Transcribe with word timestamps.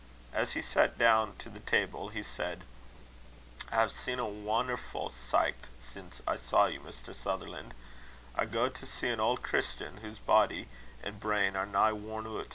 As 0.33 0.53
he 0.53 0.63
sat 0.63 0.97
down 0.97 1.35
to 1.37 1.47
the 1.47 1.59
table, 1.59 2.09
he 2.09 2.23
said: 2.23 2.63
"I 3.71 3.83
hae 3.83 3.87
seen 3.87 4.17
a 4.17 4.25
wonnerfu' 4.25 5.11
sicht 5.11 5.67
sin' 5.77 6.09
I 6.27 6.37
saw 6.37 6.65
you, 6.65 6.79
Mr. 6.79 7.13
Sutherlan'. 7.13 7.71
I 8.33 8.45
gaed 8.47 8.73
to 8.81 8.87
see 8.87 9.09
an 9.09 9.19
auld 9.19 9.43
Christian, 9.43 9.97
whase 10.01 10.17
body 10.17 10.69
an' 11.03 11.19
brain 11.19 11.55
are 11.55 11.67
nigh 11.67 11.93
worn 11.93 12.25
oot. 12.25 12.49